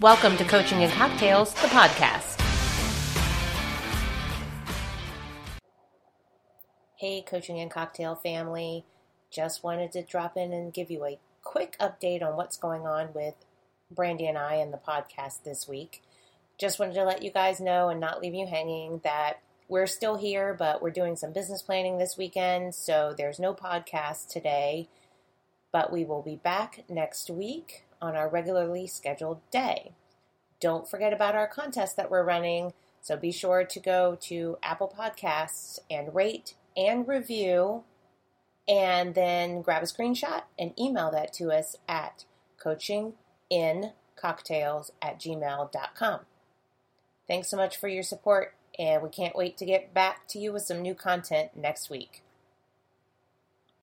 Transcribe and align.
Welcome 0.00 0.38
to 0.38 0.46
Coaching 0.46 0.82
and 0.82 0.90
Cocktails, 0.90 1.52
the 1.52 1.68
podcast. 1.68 2.40
Hey, 6.96 7.20
Coaching 7.20 7.60
and 7.60 7.70
Cocktail 7.70 8.14
family. 8.14 8.86
Just 9.30 9.62
wanted 9.62 9.92
to 9.92 10.02
drop 10.02 10.38
in 10.38 10.54
and 10.54 10.72
give 10.72 10.90
you 10.90 11.04
a 11.04 11.18
quick 11.42 11.76
update 11.78 12.22
on 12.22 12.34
what's 12.34 12.56
going 12.56 12.86
on 12.86 13.12
with 13.12 13.34
Brandy 13.90 14.26
and 14.26 14.38
I 14.38 14.54
and 14.54 14.72
the 14.72 14.78
podcast 14.78 15.42
this 15.44 15.68
week. 15.68 16.02
Just 16.56 16.78
wanted 16.78 16.94
to 16.94 17.04
let 17.04 17.22
you 17.22 17.30
guys 17.30 17.60
know 17.60 17.90
and 17.90 18.00
not 18.00 18.22
leave 18.22 18.32
you 18.32 18.46
hanging 18.46 19.02
that 19.04 19.42
we're 19.68 19.86
still 19.86 20.16
here, 20.16 20.56
but 20.58 20.80
we're 20.80 20.88
doing 20.88 21.14
some 21.14 21.34
business 21.34 21.60
planning 21.60 21.98
this 21.98 22.16
weekend, 22.16 22.74
so 22.74 23.14
there's 23.14 23.38
no 23.38 23.52
podcast 23.52 24.28
today. 24.28 24.88
But 25.72 25.92
we 25.92 26.06
will 26.06 26.22
be 26.22 26.36
back 26.36 26.84
next 26.88 27.28
week 27.28 27.84
on 28.00 28.16
our 28.16 28.28
regularly 28.28 28.86
scheduled 28.86 29.40
day. 29.50 29.92
Don't 30.60 30.88
forget 30.88 31.12
about 31.12 31.34
our 31.34 31.46
contest 31.46 31.96
that 31.96 32.10
we're 32.10 32.24
running, 32.24 32.72
so 33.00 33.16
be 33.16 33.32
sure 33.32 33.64
to 33.64 33.80
go 33.80 34.16
to 34.22 34.58
Apple 34.62 34.92
Podcasts 34.96 35.78
and 35.90 36.14
rate 36.14 36.54
and 36.76 37.08
review, 37.08 37.84
and 38.68 39.14
then 39.14 39.62
grab 39.62 39.82
a 39.82 39.86
screenshot 39.86 40.42
and 40.58 40.78
email 40.78 41.10
that 41.10 41.32
to 41.34 41.50
us 41.50 41.76
at 41.88 42.24
coachingincocktails 42.62 44.90
at 45.00 45.18
gmail.com. 45.18 46.20
Thanks 47.26 47.48
so 47.48 47.56
much 47.56 47.76
for 47.76 47.88
your 47.88 48.02
support, 48.02 48.54
and 48.78 49.02
we 49.02 49.08
can't 49.08 49.36
wait 49.36 49.56
to 49.58 49.64
get 49.64 49.94
back 49.94 50.28
to 50.28 50.38
you 50.38 50.52
with 50.52 50.62
some 50.62 50.82
new 50.82 50.94
content 50.94 51.56
next 51.56 51.88
week. 51.88 52.22